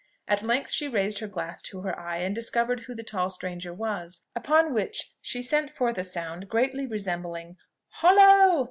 [0.27, 3.71] At length she raised her glass to her eye and discovered who the tall stranger
[3.71, 7.55] was; upon which she sent forth a sound greatly resembling a view
[7.89, 8.59] "hollo!"